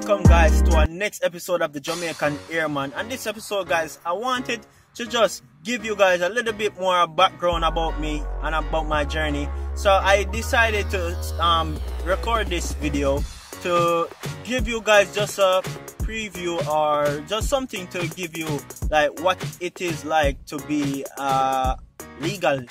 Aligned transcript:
welcome 0.00 0.22
guys 0.22 0.62
to 0.62 0.74
our 0.76 0.86
next 0.86 1.22
episode 1.22 1.60
of 1.60 1.74
the 1.74 1.80
Jamaican 1.80 2.38
Airman. 2.50 2.90
And 2.96 3.10
this 3.10 3.26
episode, 3.26 3.68
guys, 3.68 3.98
I 4.06 4.14
wanted 4.14 4.66
to 4.94 5.04
just 5.04 5.42
give 5.62 5.84
you 5.84 5.94
guys 5.94 6.22
a 6.22 6.28
little 6.30 6.54
bit 6.54 6.80
more 6.80 7.06
background 7.06 7.64
about 7.66 8.00
me 8.00 8.22
and 8.42 8.54
about 8.54 8.86
my 8.86 9.04
journey. 9.04 9.46
So 9.74 9.90
I 9.90 10.24
decided 10.24 10.88
to 10.92 11.14
um, 11.38 11.78
record 12.06 12.46
this 12.46 12.72
video 12.72 13.22
to 13.60 14.08
give 14.44 14.66
you 14.66 14.80
guys 14.80 15.14
just 15.14 15.38
a 15.38 15.60
preview 16.00 16.66
or 16.66 17.20
just 17.26 17.50
something 17.50 17.86
to 17.88 18.08
give 18.16 18.38
you 18.38 18.48
like 18.88 19.20
what 19.20 19.36
it 19.60 19.82
is 19.82 20.06
like 20.06 20.42
to 20.46 20.56
be 20.60 21.04
a 21.18 21.76
legal 22.20 22.64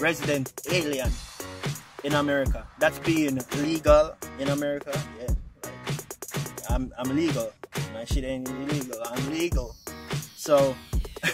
resident 0.00 0.60
alien 0.72 1.12
in 2.02 2.14
America. 2.14 2.66
That's 2.80 2.98
being 2.98 3.38
legal 3.58 4.16
in 4.40 4.48
America. 4.48 5.00
I'm 6.78 6.92
I'm 6.96 7.16
legal. 7.16 7.52
My 7.92 8.04
shit 8.04 8.22
ain't 8.22 8.48
illegal. 8.48 9.02
I'm 9.04 9.30
legal. 9.32 9.74
So 10.36 10.76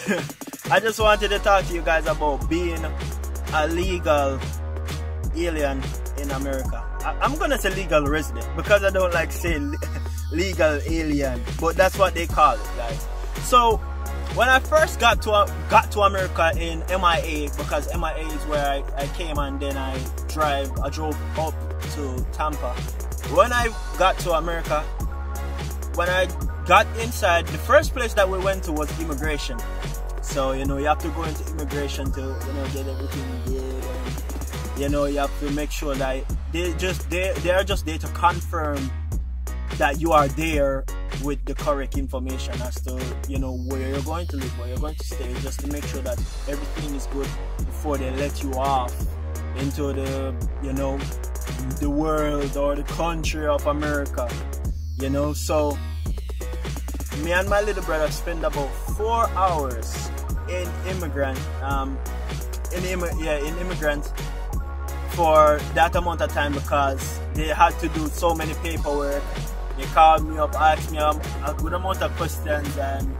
I 0.71 0.81
just 0.81 0.99
wanted 0.99 1.29
to 1.29 1.39
talk 1.39 1.67
to 1.67 1.75
you 1.75 1.83
guys 1.83 2.07
about 2.07 2.49
being 2.49 2.83
a 3.53 3.69
legal 3.69 4.41
alien 5.37 5.83
in 6.17 6.31
America. 6.31 6.83
I, 7.05 7.27
am 7.27 7.37
gonna 7.37 7.59
say 7.59 7.75
legal 7.75 8.07
resident 8.07 8.49
because 8.57 8.85
I 8.85 8.89
don't 8.89 9.13
like 9.13 9.33
saying 9.33 9.75
legal 10.33 10.81
alien, 10.89 11.43
but 11.61 11.77
that's 11.77 11.99
what 11.99 12.15
they 12.15 12.27
call 12.27 12.55
it, 12.55 12.71
guys. 12.79 13.07
So 13.43 13.77
when 14.37 14.49
I 14.49 14.61
first 14.61 14.99
got 14.99 15.21
to 15.23 15.47
got 15.69 15.93
to 15.93 16.01
America 16.09 16.53
in 16.57 16.79
MIA, 16.89 17.51
because 17.59 17.95
MIA 17.95 18.27
is 18.29 18.47
where 18.47 18.65
I, 18.65 18.83
I 18.97 19.07
came 19.09 19.37
and 19.37 19.61
then 19.61 19.77
I 19.77 19.99
drive 20.27 20.73
I 20.81 20.89
drove 20.89 21.21
up 21.39 21.53
to 21.97 22.27
Tampa. 22.33 22.73
When 23.35 23.53
I 23.53 23.69
got 23.99 24.19
to 24.21 24.33
America, 24.33 24.85
when 25.97 26.09
I 26.09 26.27
got 26.67 26.87
inside, 26.99 27.47
the 27.47 27.59
first 27.59 27.93
place 27.93 28.15
that 28.15 28.29
we 28.29 28.39
went 28.39 28.65
to 28.65 28.73
was 28.73 28.89
immigration. 29.01 29.59
So 30.23 30.53
you 30.53 30.65
know 30.65 30.79
you 30.79 30.87
have 30.87 30.99
to 30.99 31.09
go 31.11 31.23
into 31.25 31.45
immigration 31.53 32.11
to 32.13 32.21
you 32.21 32.53
know 32.53 32.67
get 32.73 32.87
everything 32.87 33.27
good, 33.47 33.85
and 33.85 34.81
you 34.81 34.89
know 34.89 35.05
you 35.05 35.19
have 35.19 35.39
to 35.41 35.51
make 35.51 35.71
sure 35.71 35.95
that 35.95 36.25
they 36.53 36.73
just 36.75 37.09
they 37.11 37.33
they 37.43 37.51
are 37.51 37.65
just 37.65 37.87
there 37.87 37.99
to 37.99 38.07
confirm 38.09 38.91
that 39.77 40.01
you 40.01 40.13
are 40.13 40.29
there 40.29 40.85
with 41.23 41.45
the 41.45 41.55
correct 41.55 41.97
information 41.99 42.55
as 42.63 42.75
to 42.83 43.01
you 43.29 43.39
know 43.39 43.59
where 43.69 43.89
you're 43.89 44.03
going 44.03 44.27
to 44.29 44.37
live, 44.37 44.59
where 44.59 44.69
you're 44.69 44.79
going 44.79 44.95
to 44.95 45.05
stay, 45.05 45.33
just 45.43 45.61
to 45.61 45.69
make 45.69 45.85
sure 45.85 46.01
that 46.03 46.19
everything 46.49 46.95
is 46.95 47.07
good 47.09 47.29
before 47.59 47.99
they 47.99 48.11
let 48.17 48.43
you 48.43 48.53
off 48.55 48.95
into 49.59 49.93
the 49.93 50.35
you 50.63 50.73
know 50.73 50.99
the 51.81 51.91
world 51.91 52.57
or 52.57 52.75
the 52.75 52.83
country 52.85 53.47
of 53.47 53.65
America. 53.67 54.29
You 54.99 55.11
know, 55.11 55.33
so 55.33 55.77
me 57.23 57.33
and 57.33 57.49
my 57.49 57.61
little 57.61 57.83
brother 57.85 58.11
spend 58.11 58.45
about 58.45 58.69
four 58.97 59.29
hours 59.31 60.11
in 60.49 60.69
immigrant 60.89 61.39
um 61.63 61.97
in 62.77 62.85
Im- 62.85 63.19
yeah 63.19 63.39
in 63.39 63.57
immigrant 63.59 64.05
for 65.11 65.59
that 65.75 65.95
amount 65.97 66.21
of 66.21 66.31
time 66.33 66.53
because 66.53 67.19
they 67.33 67.49
had 67.49 67.71
to 67.79 67.89
do 67.89 68.07
so 68.09 68.35
many 68.35 68.53
paperwork 68.55 69.23
they 69.77 69.85
called 69.87 70.25
me 70.29 70.39
up, 70.39 70.55
asked 70.55 70.93
me 70.93 70.99
um, 70.99 71.21
a 71.45 71.53
good 71.55 71.73
amount 71.73 72.01
of 72.03 72.15
questions, 72.17 72.77
and 72.79 73.17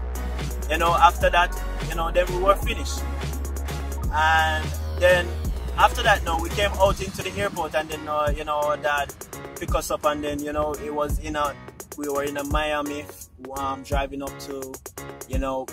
you 0.71 0.79
know, 0.79 0.95
after 0.95 1.29
that, 1.31 1.51
you 1.89 1.97
know, 1.97 2.11
then 2.11 2.27
we 2.29 2.39
were 2.43 2.55
finished. 2.55 3.01
And 4.13 4.65
then 5.01 5.27
after 5.77 6.03
that, 6.05 6.23
no, 6.25 6.39
we 6.39 6.49
came 6.51 6.71
out 6.75 7.01
into 7.03 7.23
the 7.23 7.33
airport, 7.33 7.75
and 7.75 7.89
then 7.89 8.07
uh, 8.09 8.33
you 8.37 8.45
know, 8.45 8.77
that 8.77 9.13
pick 9.57 9.75
us 9.75 9.91
up, 9.91 10.05
and 10.05 10.23
then 10.23 10.39
you 10.41 10.53
know, 10.53 10.75
it 10.75 10.95
was 10.95 11.19
in 11.19 11.37
a, 11.37 11.55
we 11.97 12.09
were 12.09 12.25
in 12.25 12.37
a 12.37 12.45
Miami, 12.45 13.05
um, 13.57 13.83
driving 13.83 14.23
up 14.23 14.37
to, 14.41 14.73
you 15.29 15.39
know, 15.39 15.67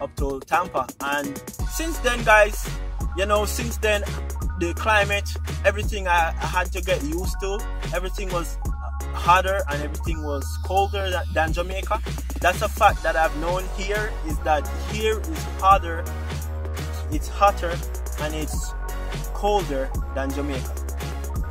up 0.00 0.14
to 0.16 0.40
Tampa, 0.46 0.86
and 1.00 1.42
since 1.70 1.98
then, 1.98 2.22
guys, 2.24 2.68
you 3.16 3.26
know, 3.26 3.44
since 3.44 3.76
then, 3.78 4.02
the 4.60 4.74
climate, 4.74 5.28
everything 5.64 6.08
I, 6.08 6.34
I 6.40 6.46
had 6.46 6.72
to 6.72 6.80
get 6.80 7.02
used 7.04 7.38
to, 7.40 7.58
everything 7.94 8.30
was 8.30 8.58
hotter 9.12 9.62
and 9.68 9.82
everything 9.82 10.22
was 10.24 10.44
colder 10.64 11.10
than 11.32 11.52
Jamaica. 11.52 12.00
That's 12.40 12.62
a 12.62 12.68
fact 12.68 13.02
that 13.02 13.16
I've 13.16 13.36
known 13.38 13.64
here 13.76 14.12
is 14.26 14.38
that 14.40 14.66
here 14.92 15.20
is 15.20 15.42
hotter, 15.60 16.04
it's 17.10 17.28
hotter 17.28 17.76
and 18.20 18.34
it's 18.34 18.72
colder 19.34 19.90
than 20.14 20.30
Jamaica. 20.30 20.77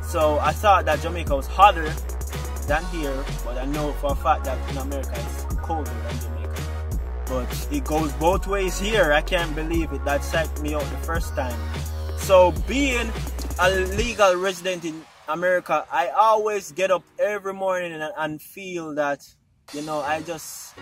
So 0.08 0.38
I 0.38 0.52
thought 0.52 0.86
that 0.86 1.02
Jamaica 1.02 1.36
was 1.36 1.46
hotter 1.46 1.90
than 2.66 2.82
here, 2.86 3.14
but 3.44 3.58
I 3.58 3.66
know 3.66 3.92
for 4.00 4.12
a 4.12 4.16
fact 4.16 4.44
that 4.44 4.56
in 4.70 4.78
America 4.78 5.12
it's 5.12 5.44
colder 5.56 5.90
than 5.90 6.20
Jamaica. 6.20 6.62
But 7.26 7.68
it 7.70 7.84
goes 7.84 8.10
both 8.14 8.46
ways 8.46 8.80
here. 8.80 9.12
I 9.12 9.20
can't 9.20 9.54
believe 9.54 9.92
it. 9.92 10.02
That 10.06 10.22
psyched 10.22 10.62
me 10.62 10.74
out 10.74 10.80
the 10.80 10.96
first 11.04 11.36
time. 11.36 11.60
So 12.16 12.52
being 12.66 13.12
a 13.60 13.68
legal 13.68 14.34
resident 14.36 14.86
in 14.86 15.04
America, 15.28 15.84
I 15.92 16.08
always 16.08 16.72
get 16.72 16.90
up 16.90 17.04
every 17.18 17.52
morning 17.52 17.92
and, 17.92 18.10
and 18.16 18.40
feel 18.40 18.94
that, 18.94 19.28
you 19.74 19.82
know, 19.82 20.00
I 20.00 20.22
just 20.22 20.74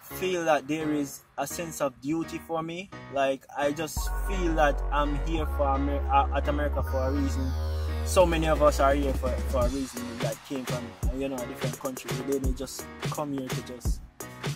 feel 0.00 0.46
that 0.46 0.66
there 0.66 0.94
is 0.94 1.20
a 1.36 1.46
sense 1.46 1.82
of 1.82 2.00
duty 2.00 2.40
for 2.48 2.62
me. 2.62 2.88
Like 3.12 3.44
I 3.54 3.72
just 3.72 3.98
feel 4.26 4.54
that 4.54 4.80
I'm 4.90 5.16
here 5.26 5.44
for 5.58 5.74
Amer- 5.74 6.10
uh, 6.10 6.38
at 6.38 6.48
America 6.48 6.82
for 6.82 7.08
a 7.08 7.12
reason. 7.12 7.52
So 8.04 8.26
many 8.26 8.46
of 8.48 8.62
us 8.62 8.78
are 8.80 8.94
here 8.94 9.12
for, 9.14 9.30
for 9.50 9.64
a 9.64 9.68
reason 9.70 10.02
that 10.18 10.36
came 10.46 10.64
from 10.64 10.84
you 11.18 11.28
know 11.28 11.36
a 11.36 11.46
different 11.46 11.78
country. 11.80 12.10
We 12.26 12.32
didn't 12.32 12.56
just 12.56 12.84
come 13.02 13.32
here 13.32 13.48
to 13.48 13.62
just 13.66 14.00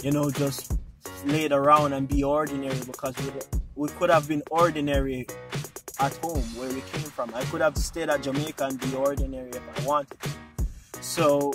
you 0.02 0.10
know 0.10 0.30
just 0.30 0.78
lay 1.24 1.44
it 1.44 1.52
around 1.52 1.92
and 1.94 2.06
be 2.06 2.22
ordinary 2.22 2.78
because 2.86 3.16
we 3.18 3.30
we 3.74 3.88
could 3.90 4.10
have 4.10 4.28
been 4.28 4.42
ordinary 4.50 5.26
at 6.00 6.14
home 6.16 6.42
where 6.56 6.68
we 6.68 6.80
came 6.92 7.10
from. 7.10 7.32
I 7.34 7.44
could 7.44 7.60
have 7.60 7.76
stayed 7.78 8.10
at 8.10 8.22
Jamaica 8.22 8.64
and 8.64 8.80
be 8.80 8.94
ordinary 8.94 9.50
if 9.50 9.80
I 9.80 9.86
wanted. 9.86 10.18
So, 11.00 11.52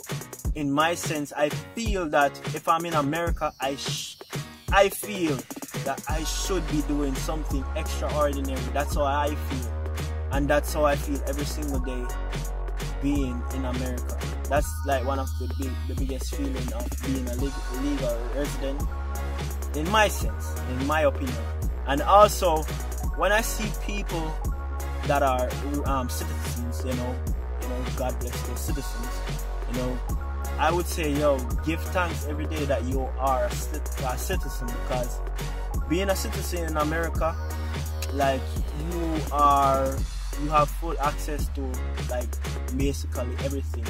in 0.56 0.72
my 0.72 0.96
sense, 0.96 1.34
I 1.36 1.50
feel 1.50 2.08
that 2.10 2.32
if 2.56 2.68
I'm 2.68 2.86
in 2.86 2.94
America, 2.94 3.52
I 3.60 3.78
I 4.72 4.90
feel 4.90 5.38
that 5.84 6.02
I 6.08 6.24
should 6.24 6.66
be 6.72 6.82
doing 6.84 7.14
something 7.16 7.64
extraordinary. 7.76 8.62
That's 8.74 8.96
how 8.96 9.04
I 9.04 9.36
feel, 9.36 9.81
and 10.32 10.48
that's 10.48 10.74
how 10.74 10.86
I 10.86 10.96
feel 10.96 11.22
every 11.28 11.46
single 11.46 11.80
day 11.80 12.06
being 13.02 13.42
in 13.56 13.66
America. 13.66 14.18
That's 14.50 14.70
like 14.86 15.06
one 15.06 15.20
of 15.20 15.30
the 15.40 15.48
big, 15.60 15.72
the 15.88 15.96
biggest 15.96 16.36
feeling 16.36 16.74
of 16.74 16.88
being 17.06 17.28
a 17.28 17.36
legal, 17.36 18.18
resident, 18.36 18.82
in 19.76 19.90
my 19.90 20.08
sense, 20.08 20.56
in 20.70 20.88
my 20.88 21.02
opinion, 21.02 21.44
and 21.88 22.02
also 22.02 22.64
when 23.18 23.32
I 23.32 23.42
see 23.42 23.70
people 23.86 24.34
that 25.08 25.24
are 25.24 25.50
um, 25.86 26.10
citizens, 26.10 26.84
you 26.86 26.94
know, 26.94 27.16
you 27.62 27.68
know, 27.70 27.84
God 27.96 28.20
bless 28.20 28.42
those 28.48 28.60
citizens, 28.60 29.08
you 29.72 29.78
know, 29.78 29.98
I 30.62 30.72
would 30.72 30.86
say, 30.86 31.12
yo, 31.12 31.40
give 31.66 31.82
thanks 31.86 32.28
every 32.28 32.46
day 32.46 32.66
that 32.66 32.84
you 32.84 33.02
are 33.18 33.46
a, 33.46 33.52
citizen 34.18 34.68
because 34.68 35.20
being 35.90 36.10
a 36.10 36.16
citizen 36.16 36.66
in 36.66 36.78
America, 36.78 37.36
like 38.14 38.42
you 38.92 39.18
are, 39.32 39.98
you 40.42 40.50
have 40.50 40.70
full 40.70 41.00
access 41.00 41.48
to 41.50 41.62
like 42.10 42.30
basically 42.78 43.36
everything. 43.44 43.86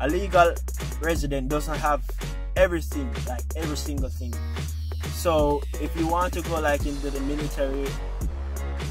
A 0.00 0.08
legal 0.08 0.54
resident 1.00 1.48
doesn't 1.48 1.78
have 1.78 2.02
everything, 2.56 3.10
like 3.28 3.44
every 3.56 3.76
single 3.76 4.08
thing. 4.08 4.34
So 5.12 5.62
if 5.80 5.96
you 5.96 6.06
want 6.06 6.34
to 6.34 6.42
go 6.42 6.60
like 6.60 6.84
into 6.86 7.10
the 7.10 7.20
military 7.20 7.86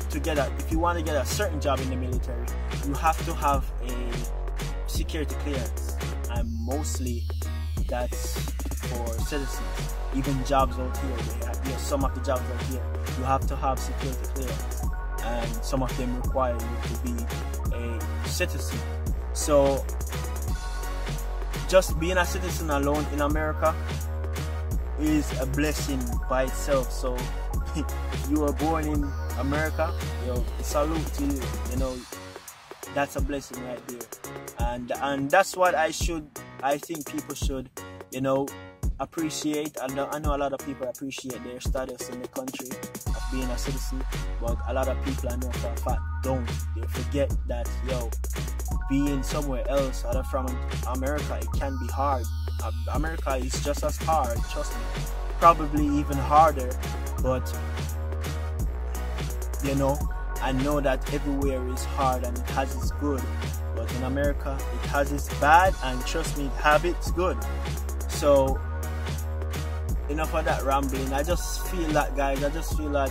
to 0.09 0.19
get 0.19 0.37
a, 0.37 0.51
if 0.59 0.71
you 0.71 0.79
want 0.79 0.97
to 0.97 1.03
get 1.03 1.15
a 1.15 1.25
certain 1.25 1.59
job 1.59 1.79
in 1.81 1.89
the 1.89 1.95
military, 1.95 2.45
you 2.87 2.93
have 2.93 3.23
to 3.25 3.33
have 3.33 3.69
a 3.83 4.89
security 4.89 5.35
clearance, 5.39 5.97
and 6.31 6.51
mostly 6.53 7.23
that's 7.87 8.39
for 8.87 9.07
citizens. 9.19 9.59
Even 10.15 10.43
jobs 10.45 10.77
out 10.77 10.95
here, 10.97 11.17
you 11.65 11.77
some 11.77 12.03
of 12.03 12.13
the 12.13 12.21
jobs 12.21 12.41
out 12.41 12.61
here, 12.63 12.83
you 13.17 13.23
have 13.23 13.45
to 13.47 13.55
have 13.55 13.79
security 13.79 14.27
clearance, 14.35 14.72
and 15.25 15.63
some 15.63 15.83
of 15.83 15.95
them 15.97 16.15
require 16.21 16.53
you 16.53 16.95
to 16.95 17.01
be 17.03 17.75
a 17.75 18.27
citizen. 18.27 18.79
So, 19.33 19.83
just 21.67 21.99
being 21.99 22.17
a 22.17 22.25
citizen 22.25 22.69
alone 22.69 23.05
in 23.13 23.21
America 23.21 23.75
is 24.99 25.39
a 25.39 25.45
blessing 25.45 25.99
by 26.29 26.43
itself. 26.43 26.91
So 26.91 27.17
you 28.29 28.39
were 28.39 28.53
born 28.53 28.87
in 28.87 29.11
America, 29.39 29.91
yo, 30.25 30.43
salute 30.61 31.05
to 31.15 31.25
you. 31.25 31.41
You 31.71 31.77
know, 31.77 31.97
that's 32.93 33.15
a 33.15 33.21
blessing 33.21 33.63
right 33.65 33.87
there. 33.87 34.07
And 34.59 34.91
and 35.01 35.31
that's 35.31 35.57
what 35.57 35.75
I 35.75 35.91
should 35.91 36.27
I 36.61 36.77
think 36.77 37.11
people 37.11 37.35
should, 37.35 37.69
you 38.11 38.21
know, 38.21 38.47
appreciate. 38.99 39.77
I 39.81 39.87
know, 39.87 40.07
I 40.11 40.19
know 40.19 40.35
a 40.35 40.37
lot 40.37 40.53
of 40.53 40.59
people 40.65 40.87
appreciate 40.87 41.43
their 41.43 41.59
status 41.59 42.09
in 42.09 42.21
the 42.21 42.27
country 42.27 42.69
being 43.33 43.49
a 43.49 43.57
citizen, 43.57 44.03
but 44.39 44.57
a 44.67 44.73
lot 44.73 44.87
of 44.87 45.03
people 45.03 45.29
I 45.29 45.35
know 45.35 45.49
for 45.51 45.67
a 45.67 45.77
fact 45.77 46.01
don't. 46.21 46.47
They 46.75 46.87
forget 46.87 47.35
that 47.47 47.69
yo, 47.89 48.09
being 48.89 49.23
somewhere 49.23 49.67
else 49.67 50.05
other 50.05 50.23
from 50.23 50.45
America, 50.87 51.39
it 51.41 51.59
can 51.59 51.77
be 51.79 51.87
hard. 51.87 52.25
America 52.93 53.35
is 53.35 53.63
just 53.63 53.83
as 53.83 53.97
hard, 53.97 54.37
trust 54.49 54.73
me. 54.75 54.81
Probably 55.39 55.85
even 55.85 56.17
harder, 56.17 56.69
but 57.21 57.43
you 59.63 59.75
know, 59.75 59.97
I 60.41 60.51
know 60.51 60.79
that 60.81 61.13
everywhere 61.13 61.65
is 61.69 61.83
hard 61.85 62.23
and 62.23 62.37
it 62.37 62.49
has 62.51 62.75
its 62.75 62.91
good. 62.91 63.21
But 63.75 63.93
in 63.95 64.03
America, 64.03 64.57
it 64.73 64.89
has 64.89 65.11
its 65.11 65.27
bad, 65.39 65.73
and 65.83 66.05
trust 66.05 66.37
me, 66.37 66.45
it 66.45 66.51
has 66.61 66.83
its 66.83 67.11
good. 67.11 67.37
So, 68.07 68.59
enough 70.09 70.33
of 70.33 70.45
that 70.45 70.63
rambling. 70.63 71.11
I 71.13 71.23
just 71.23 71.65
feel 71.67 71.87
that, 71.89 72.15
guys. 72.15 72.43
I 72.43 72.49
just 72.49 72.77
feel 72.77 72.89
that 72.91 73.09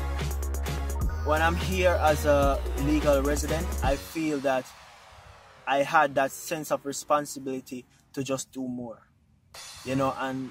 when 1.25 1.41
I'm 1.41 1.57
here 1.57 1.99
as 2.03 2.25
a 2.27 2.61
legal 2.81 3.23
resident, 3.23 3.67
I 3.83 3.97
feel 3.97 4.39
that 4.41 4.67
I 5.67 5.79
had 5.83 6.15
that 6.17 6.33
sense 6.33 6.71
of 6.71 6.85
responsibility 6.85 7.85
to 8.13 8.23
just 8.23 8.53
do 8.53 8.67
more. 8.67 8.99
You 9.85 9.97
know, 9.97 10.15
and 10.19 10.51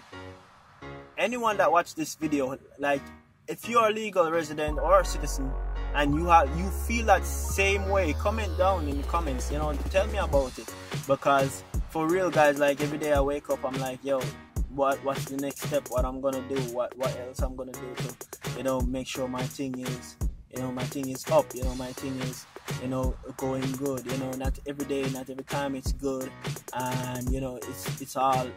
anyone 1.17 1.57
that 1.57 1.71
watched 1.71 1.95
this 1.95 2.15
video, 2.15 2.57
like 2.79 3.01
if 3.47 3.67
you're 3.67 3.87
a 3.87 3.91
legal 3.91 4.31
resident 4.31 4.79
or 4.79 5.01
a 5.01 5.05
citizen 5.05 5.51
and 5.93 6.15
you 6.15 6.25
have 6.27 6.49
you 6.57 6.69
feel 6.69 7.05
that 7.07 7.25
same 7.25 7.89
way, 7.89 8.13
comment 8.13 8.57
down 8.57 8.87
in 8.87 9.01
the 9.01 9.07
comments, 9.07 9.51
you 9.51 9.57
know, 9.57 9.73
tell 9.89 10.07
me 10.07 10.17
about 10.17 10.57
it. 10.57 10.73
Because 11.07 11.63
for 11.89 12.07
real 12.07 12.29
guys, 12.29 12.59
like 12.59 12.81
every 12.81 12.97
day 12.97 13.13
I 13.13 13.21
wake 13.21 13.49
up 13.49 13.63
I'm 13.65 13.77
like, 13.79 13.99
yo, 14.03 14.21
what 14.73 15.03
what's 15.03 15.25
the 15.25 15.37
next 15.37 15.61
step, 15.61 15.87
what 15.89 16.05
I'm 16.05 16.21
gonna 16.21 16.41
do, 16.47 16.59
what 16.73 16.97
what 16.97 17.15
else 17.19 17.39
I'm 17.39 17.55
gonna 17.55 17.71
do 17.71 17.93
to, 17.95 18.57
you 18.57 18.63
know, 18.63 18.81
make 18.81 19.07
sure 19.07 19.27
my 19.27 19.43
thing 19.43 19.79
is 19.79 20.15
you 20.55 20.61
know 20.61 20.71
my 20.71 20.83
thing 20.83 21.07
is 21.07 21.25
up 21.29 21.45
you 21.55 21.63
know 21.63 21.73
my 21.75 21.91
thing 21.93 22.19
is 22.21 22.45
you 22.81 22.87
know 22.89 23.15
going 23.37 23.71
good 23.73 24.05
you 24.11 24.17
know 24.17 24.31
not 24.31 24.57
every 24.67 24.85
day 24.85 25.09
not 25.11 25.29
every 25.29 25.43
time 25.45 25.75
it's 25.75 25.93
good. 25.93 26.29
And 26.73 27.31
you 27.31 27.41
know 27.41 27.57
it's 27.57 28.01
it's 28.01 28.15
all 28.15 28.47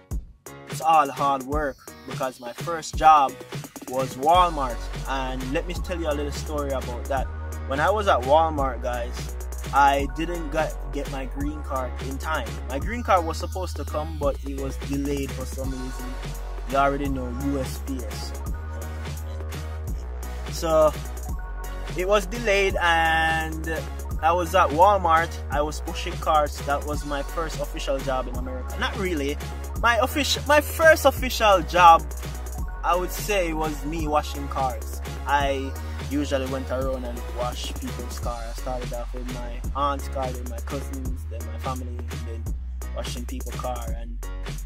it's 0.68 0.80
all 0.80 1.08
hard 1.10 1.42
work 1.44 1.76
because 2.08 2.40
my 2.40 2.52
first 2.52 2.96
job 2.96 3.32
was 3.88 4.16
Walmart. 4.16 4.76
And 5.08 5.52
let 5.52 5.66
me 5.66 5.74
tell 5.74 6.00
you 6.00 6.08
a 6.08 6.14
little 6.14 6.32
story 6.32 6.70
about 6.70 7.04
that. 7.06 7.26
When 7.68 7.80
I 7.80 7.90
was 7.90 8.08
at 8.08 8.20
Walmart 8.22 8.82
guys 8.82 9.36
I 9.74 10.06
didn't 10.16 10.50
get, 10.50 10.74
get 10.92 11.10
my 11.10 11.24
green 11.26 11.62
card 11.62 11.90
in 12.08 12.16
time 12.18 12.48
my 12.68 12.78
green 12.78 13.02
card 13.02 13.26
was 13.26 13.36
supposed 13.36 13.76
to 13.76 13.84
come 13.84 14.16
but 14.18 14.36
it 14.48 14.60
was 14.60 14.76
delayed 14.88 15.30
for 15.32 15.44
some 15.44 15.70
reason 15.70 16.06
you 16.70 16.76
already 16.76 17.08
know 17.08 17.26
USPS 17.40 18.40
so 20.52 20.92
it 21.96 22.08
was 22.08 22.26
delayed 22.26 22.76
and 22.80 23.80
I 24.22 24.32
was 24.32 24.54
at 24.54 24.70
Walmart. 24.70 25.28
I 25.50 25.60
was 25.60 25.80
pushing 25.80 26.14
carts. 26.14 26.58
That 26.62 26.86
was 26.86 27.04
my 27.04 27.22
first 27.22 27.60
official 27.60 27.98
job 27.98 28.26
in 28.26 28.34
America. 28.36 28.74
Not 28.80 28.96
really. 28.96 29.36
My 29.82 29.98
official 29.98 30.42
my 30.48 30.62
first 30.62 31.04
official 31.04 31.60
job 31.62 32.02
I 32.82 32.96
would 32.96 33.10
say 33.10 33.52
was 33.52 33.84
me 33.84 34.08
washing 34.08 34.48
cars. 34.48 35.02
I 35.26 35.70
usually 36.10 36.46
went 36.46 36.70
around 36.70 37.04
and 37.04 37.20
washed 37.36 37.80
people's 37.80 38.18
cars. 38.18 38.44
I 38.56 38.60
started 38.60 38.92
off 38.94 39.12
with 39.14 39.32
my 39.34 39.60
aunt's 39.74 40.08
car, 40.08 40.30
then 40.30 40.50
my 40.50 40.58
cousins, 40.58 41.24
then 41.30 41.40
my 41.52 41.58
family, 41.58 41.98
then 42.26 42.44
washing 42.94 43.26
people's 43.26 43.54
car 43.56 43.94
and 43.98 44.18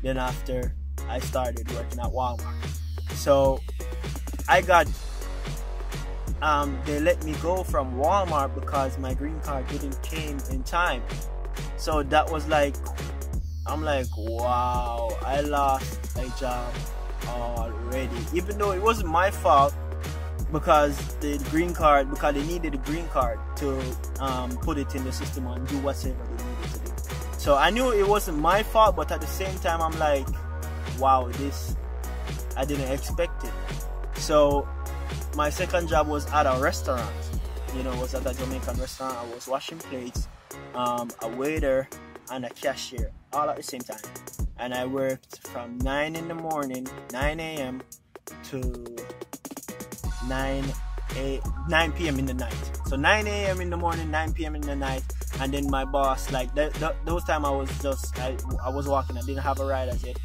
then 0.03 0.19
after 0.19 0.75
I 1.09 1.19
started 1.21 1.71
working 1.73 2.01
at 2.01 2.07
Walmart. 2.07 2.55
So 3.13 3.61
I 4.49 4.61
got 4.61 4.87
um, 6.41 6.79
they 6.85 7.01
let 7.01 7.25
me 7.25 7.35
go 7.43 7.65
from 7.65 7.97
Walmart 7.97 8.55
because 8.55 8.97
my 8.99 9.15
green 9.15 9.41
card 9.41 9.67
didn't 9.69 10.01
came 10.03 10.39
in 10.51 10.63
time. 10.63 11.03
So 11.77 12.03
that 12.05 12.31
was 12.31 12.47
like, 12.47 12.77
I'm 13.67 13.83
like, 13.83 14.07
wow, 14.17 15.09
I 15.25 15.41
lost 15.41 16.17
a 16.17 16.33
job 16.39 16.73
already. 17.27 18.17
Even 18.33 18.57
though 18.59 18.73
it 18.73 18.83
wasn't 18.83 19.09
my 19.09 19.31
fault 19.31 19.75
because 20.53 20.97
the 21.17 21.39
green 21.51 21.75
card, 21.75 22.11
because 22.11 22.35
they 22.35 22.43
needed 22.45 22.75
a 22.75 22.79
green 22.79 23.07
card 23.09 23.39
to 23.57 23.81
um, 24.21 24.51
put 24.59 24.79
it 24.79 24.95
in 24.95 25.05
the 25.05 25.13
system 25.13 25.47
and 25.47 25.67
do 25.69 25.79
whatever 25.79 26.15
they 26.25 26.45
needed 26.45 26.73
to 26.73 26.79
do. 26.81 26.93
So 27.39 27.57
I 27.57 27.71
knew 27.71 27.93
it 27.93 28.07
wasn't 28.07 28.39
my 28.39 28.63
fault, 28.63 28.97
but 28.97 29.13
at 29.13 29.21
the 29.21 29.27
same 29.27 29.57
time, 29.61 29.81
I'm 29.81 29.99
like, 29.99 30.27
wow, 30.99 31.29
this, 31.33 31.77
I 32.57 32.65
didn't 32.65 32.91
expect 32.91 33.45
it. 33.45 33.53
So 34.15 34.69
my 35.37 35.51
second 35.51 35.89
job 35.89 36.09
was 36.09 36.27
at 36.33 36.47
a 36.47 36.61
restaurant. 36.61 37.15
You 37.77 37.83
know, 37.83 37.95
was 38.01 38.15
at 38.15 38.27
a 38.27 38.35
Jamaican 38.35 38.81
restaurant. 38.81 39.17
I 39.17 39.35
was 39.35 39.47
washing 39.47 39.79
plates, 39.79 40.27
um, 40.75 41.11
a 41.23 41.29
waiter, 41.29 41.89
and 42.31 42.45
a 42.45 42.51
cashier 42.51 43.11
all 43.33 43.49
at 43.51 43.57
the 43.57 43.63
same 43.63 43.81
time. 43.81 44.01
And 44.59 44.75
I 44.75 44.87
worked 44.87 45.47
from 45.49 45.79
9 45.79 46.17
in 46.17 46.29
the 46.29 46.35
morning, 46.35 46.89
9 47.13 47.41
a.m. 47.41 47.83
to 48.45 48.97
9 50.29 50.65
a 51.17 51.41
9 51.69 51.93
p.m. 51.93 52.19
in 52.19 52.27
the 52.27 52.35
night. 52.35 52.71
So 52.87 52.97
9 52.97 53.27
a.m. 53.27 53.61
in 53.61 53.71
the 53.71 53.77
morning, 53.77 54.11
9 54.11 54.33
p.m. 54.35 54.55
in 54.55 54.63
the 54.63 54.77
night, 54.77 55.03
and 55.41 55.53
then 55.53 55.71
my 55.71 55.85
boss, 55.85 56.31
like 56.33 56.55
th- 56.55 56.73
th- 56.75 56.93
those 57.05 57.25
time 57.25 57.45
I 57.45 57.51
was 57.51 57.71
just 57.81 58.19
I, 58.19 58.37
I 58.65 58.69
was 58.69 58.87
walking, 58.87 59.17
I 59.17 59.23
didn't 59.23 59.43
have 59.43 59.59
a 59.61 59.67
ride 59.67 59.89
as 59.89 60.05
yet, 60.05 60.19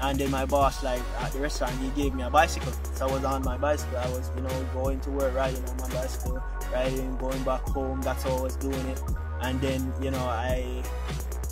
and 0.00 0.18
then 0.18 0.30
my 0.30 0.44
boss, 0.44 0.82
like 0.82 1.00
at 1.20 1.32
the 1.32 1.40
restaurant, 1.40 1.72
he 1.78 1.88
gave 2.00 2.14
me 2.14 2.22
a 2.22 2.30
bicycle. 2.30 2.72
So 2.94 3.08
I 3.08 3.12
was 3.12 3.24
on 3.24 3.42
my 3.44 3.56
bicycle. 3.56 3.96
I 3.98 4.08
was, 4.10 4.30
you 4.36 4.42
know, 4.42 4.66
going 4.74 5.00
to 5.00 5.10
work, 5.10 5.34
riding 5.34 5.64
on 5.68 5.76
my 5.78 5.88
bicycle, 5.88 6.42
riding, 6.72 7.16
going 7.16 7.42
back 7.44 7.62
home. 7.62 8.02
That's 8.02 8.22
how 8.22 8.36
I 8.36 8.40
was 8.40 8.56
doing 8.56 8.86
it. 8.88 9.00
And 9.40 9.60
then, 9.60 9.92
you 10.02 10.10
know, 10.10 10.18
I 10.18 10.82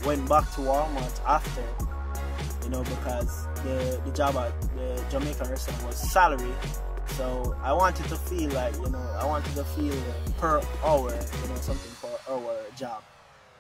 went 0.05 0.29
back 0.29 0.45
to 0.55 0.61
Walmart 0.61 1.21
after, 1.27 1.65
you 2.65 2.71
know, 2.71 2.83
because 2.83 3.47
the, 3.65 4.01
the 4.05 4.13
job 4.13 4.37
at 4.37 4.61
the 4.75 5.03
Jamaican 5.11 5.49
restaurant 5.49 5.87
was 5.87 5.97
salary. 5.97 6.53
So 7.17 7.57
I 7.63 7.73
wanted 7.73 8.07
to 8.07 8.17
feel 8.17 8.51
like, 8.51 8.75
you 8.77 8.91
know, 8.91 9.17
I 9.21 9.25
wanted 9.25 9.55
to 9.55 9.65
feel 9.65 9.95
per 10.39 10.61
hour, 10.85 11.11
you 11.11 11.49
know, 11.49 11.57
something 11.57 11.93
for 11.93 12.33
our 12.33 12.57
job 12.77 13.03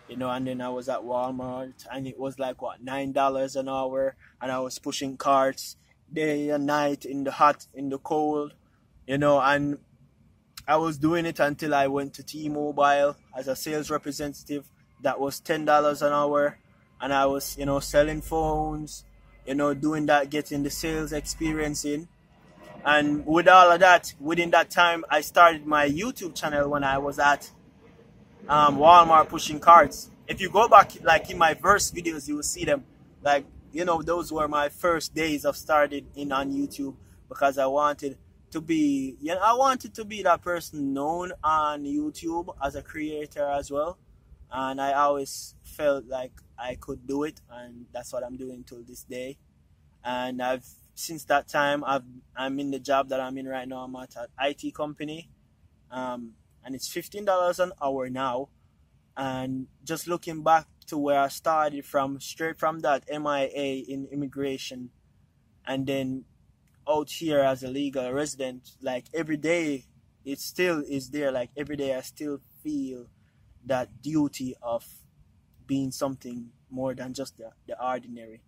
you 0.08 0.16
know, 0.16 0.30
and 0.30 0.46
then 0.46 0.60
I 0.60 0.68
was 0.68 0.88
at 0.88 1.00
Walmart 1.00 1.86
and 1.90 2.06
it 2.06 2.18
was 2.18 2.38
like 2.38 2.60
what 2.60 2.82
nine 2.82 3.12
dollars 3.12 3.56
an 3.56 3.68
hour 3.68 4.16
and 4.40 4.52
I 4.52 4.60
was 4.60 4.78
pushing 4.78 5.16
carts 5.16 5.76
day 6.12 6.50
and 6.50 6.66
night 6.66 7.04
in 7.04 7.24
the 7.24 7.32
hot, 7.32 7.66
in 7.74 7.88
the 7.88 7.98
cold, 7.98 8.54
you 9.06 9.18
know, 9.18 9.40
and 9.40 9.78
I 10.68 10.76
was 10.76 10.98
doing 10.98 11.26
it 11.26 11.40
until 11.40 11.74
I 11.74 11.86
went 11.86 12.14
to 12.14 12.22
T-Mobile 12.22 13.16
as 13.36 13.48
a 13.48 13.56
sales 13.56 13.90
representative. 13.90 14.66
That 15.02 15.20
was 15.20 15.40
ten 15.40 15.64
dollars 15.64 16.00
an 16.00 16.12
hour, 16.12 16.58
and 17.00 17.12
I 17.12 17.26
was, 17.26 17.58
you 17.58 17.66
know, 17.66 17.80
selling 17.80 18.22
phones, 18.22 19.04
you 19.46 19.54
know, 19.54 19.74
doing 19.74 20.06
that, 20.06 20.30
getting 20.30 20.62
the 20.62 20.70
sales 20.70 21.12
experience 21.12 21.84
in. 21.84 22.08
And 22.84 23.24
with 23.24 23.48
all 23.48 23.72
of 23.72 23.80
that, 23.80 24.12
within 24.20 24.50
that 24.50 24.70
time, 24.70 25.04
I 25.08 25.22
started 25.22 25.66
my 25.66 25.88
YouTube 25.88 26.34
channel 26.34 26.68
when 26.68 26.84
I 26.84 26.98
was 26.98 27.18
at 27.18 27.50
um, 28.46 28.76
Walmart 28.76 29.28
pushing 29.28 29.58
carts. 29.58 30.10
If 30.28 30.40
you 30.40 30.50
go 30.50 30.68
back, 30.68 30.92
like 31.02 31.30
in 31.30 31.38
my 31.38 31.54
first 31.54 31.94
videos, 31.94 32.28
you 32.28 32.36
will 32.36 32.42
see 32.42 32.64
them. 32.64 32.84
Like, 33.22 33.46
you 33.72 33.84
know, 33.86 34.02
those 34.02 34.30
were 34.30 34.48
my 34.48 34.68
first 34.68 35.14
days 35.14 35.46
of 35.46 35.56
starting 35.56 36.06
in 36.14 36.30
on 36.30 36.52
YouTube 36.52 36.94
because 37.28 37.56
I 37.56 37.66
wanted 37.66 38.18
to 38.50 38.60
be, 38.60 39.16
you 39.20 39.34
know, 39.34 39.40
I 39.42 39.54
wanted 39.54 39.94
to 39.94 40.04
be 40.04 40.22
that 40.22 40.42
person 40.42 40.92
known 40.92 41.32
on 41.42 41.84
YouTube 41.84 42.54
as 42.62 42.74
a 42.76 42.82
creator 42.82 43.48
as 43.48 43.70
well. 43.70 43.98
And 44.52 44.80
I 44.80 44.92
always 44.92 45.54
felt 45.62 46.06
like 46.06 46.32
I 46.56 46.76
could 46.76 47.06
do 47.06 47.24
it, 47.24 47.40
and 47.50 47.86
that's 47.92 48.12
what 48.12 48.22
I'm 48.22 48.36
doing 48.36 48.62
till 48.62 48.82
this 48.82 49.02
day. 49.02 49.38
And 50.04 50.40
I've 50.40 50.66
since 50.94 51.24
that 51.24 51.48
time, 51.48 51.84
I've 51.84 52.04
I'm 52.36 52.58
in 52.60 52.70
the 52.70 52.78
job 52.78 53.08
that 53.08 53.20
I'm 53.20 53.36
in 53.38 53.46
right 53.46 53.66
now. 53.68 53.78
I'm 53.78 53.96
at 53.96 54.14
an 54.16 54.26
IT 54.40 54.74
company. 54.74 55.30
Um, 55.90 56.32
and 56.64 56.74
it's 56.74 56.88
$15 56.88 57.58
an 57.58 57.72
hour 57.82 58.08
now. 58.08 58.48
And 59.16 59.68
just 59.84 60.08
looking 60.08 60.42
back 60.42 60.66
to 60.86 60.98
where 60.98 61.20
I 61.20 61.28
started 61.28 61.84
from, 61.84 62.20
straight 62.20 62.58
from 62.58 62.80
that 62.80 63.04
MIA 63.08 63.84
in 63.86 64.08
immigration, 64.10 64.90
and 65.66 65.86
then 65.86 66.24
out 66.88 67.10
here 67.10 67.40
as 67.40 67.62
a 67.62 67.68
legal 67.68 68.10
resident, 68.12 68.70
like 68.82 69.04
every 69.14 69.36
day, 69.36 69.84
it 70.24 70.40
still 70.40 70.82
is 70.86 71.10
there. 71.10 71.30
Like 71.30 71.50
every 71.56 71.76
day, 71.76 71.94
I 71.94 72.00
still 72.00 72.40
feel 72.62 73.06
that 73.66 74.02
duty 74.02 74.54
of 74.60 74.84
being 75.66 75.90
something 75.90 76.50
more 76.70 76.94
than 76.94 77.14
just 77.14 77.38
the, 77.38 77.50
the 77.66 77.82
ordinary. 77.82 78.42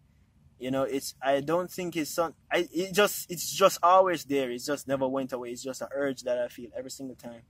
You 0.58 0.70
know, 0.70 0.84
it's 0.84 1.14
I 1.22 1.40
don't 1.40 1.70
think 1.70 1.96
it's 1.96 2.10
some 2.10 2.34
I 2.50 2.68
it 2.72 2.92
just 2.94 3.30
it's 3.30 3.52
just 3.52 3.78
always 3.82 4.24
there. 4.24 4.50
It's 4.50 4.64
just 4.64 4.88
never 4.88 5.06
went 5.06 5.32
away. 5.32 5.50
It's 5.50 5.62
just 5.62 5.82
an 5.82 5.88
urge 5.94 6.22
that 6.22 6.38
I 6.38 6.48
feel 6.48 6.70
every 6.76 6.90
single 6.90 7.16
time 7.16 7.42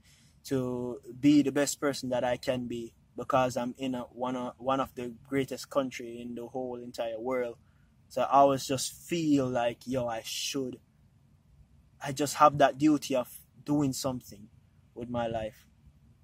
to 0.45 0.99
be 1.19 1.41
the 1.41 1.51
best 1.51 1.79
person 1.79 2.09
that 2.09 2.23
I 2.23 2.37
can 2.37 2.67
be 2.67 2.93
because 3.15 3.57
I'm 3.57 3.73
in 3.77 3.95
a, 3.95 4.01
one 4.11 4.35
of 4.35 4.53
one 4.57 4.79
of 4.79 4.93
the 4.95 5.13
greatest 5.27 5.69
country 5.69 6.19
in 6.21 6.35
the 6.35 6.47
whole 6.47 6.75
entire 6.75 7.19
world. 7.19 7.57
So 8.09 8.21
I 8.21 8.39
always 8.39 8.65
just 8.65 8.93
feel 8.93 9.47
like 9.47 9.79
yo, 9.85 10.07
I 10.07 10.21
should. 10.23 10.79
I 12.01 12.11
just 12.11 12.35
have 12.35 12.57
that 12.59 12.77
duty 12.77 13.15
of 13.15 13.29
doing 13.63 13.93
something 13.93 14.49
with 14.93 15.09
my 15.09 15.27
life. 15.27 15.65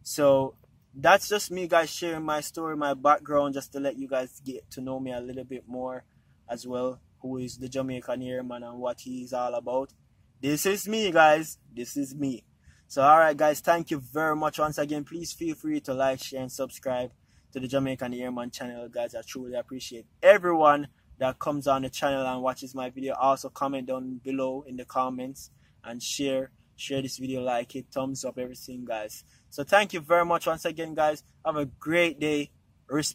So 0.04 0.56
that's 0.94 1.28
just 1.28 1.50
me, 1.50 1.68
guys, 1.68 1.90
sharing 1.90 2.24
my 2.24 2.42
story, 2.42 2.76
my 2.78 2.94
background, 2.94 3.56
just 3.56 3.72
to 3.74 3.80
let 3.80 3.98
you 3.98 4.08
guys 4.08 4.40
get 4.46 4.70
to 4.72 4.82
know 4.82 5.00
me 5.00 5.12
a 5.12 5.20
little 5.20 5.44
bit 5.44 5.64
more 5.68 6.04
as 6.50 6.68
well. 6.68 7.00
Who 7.22 7.38
is 7.38 7.58
the 7.58 7.70
Jamaican 7.70 8.22
Airman 8.22 8.64
and 8.64 8.80
what 8.80 9.02
he's 9.02 9.34
all 9.34 9.54
about. 9.56 9.94
This 10.42 10.66
is 10.66 10.88
me, 10.88 11.12
guys. 11.12 11.58
This 11.74 11.96
is 11.96 12.14
me. 12.14 12.44
So, 12.88 13.02
alright, 13.02 13.36
guys, 13.36 13.60
thank 13.60 13.92
you 13.92 14.00
very 14.00 14.36
much 14.36 14.60
once 14.60 14.78
again. 14.78 15.04
Please 15.04 15.32
feel 15.34 15.56
free 15.56 15.80
to 15.82 15.94
like, 15.94 16.22
share, 16.22 16.42
and 16.42 16.52
subscribe 16.52 17.12
to 17.54 17.60
the 17.60 17.68
Jamaican 17.68 18.14
Airman 18.14 18.52
channel, 18.52 18.90
guys. 18.90 19.16
I 19.16 19.22
truly 19.26 19.56
appreciate 19.56 20.06
everyone 20.22 20.90
that 21.18 21.40
comes 21.40 21.66
on 21.66 21.84
the 21.84 21.90
channel 21.90 22.26
and 22.26 22.42
watches 22.42 22.76
my 22.76 22.90
video. 22.90 23.14
Also, 23.16 23.50
comment 23.50 23.88
down 23.88 24.20
below 24.24 24.64
in 24.68 24.76
the 24.76 24.86
comments 24.86 25.50
and 25.84 26.04
share 26.04 26.52
share 26.76 27.02
this 27.02 27.18
video, 27.18 27.42
like 27.42 27.76
it, 27.76 27.86
thumbs 27.92 28.26
up, 28.26 28.38
everything, 28.38 28.84
guys. 28.84 29.24
So, 29.50 29.64
thank 29.64 29.94
you 29.94 30.02
very 30.02 30.26
much 30.26 30.46
once 30.46 30.66
again, 30.66 30.94
guys. 30.94 31.24
Have 31.46 31.56
a 31.56 31.66
great 31.66 32.20
day. 32.20 32.52
Respect. 32.88 33.12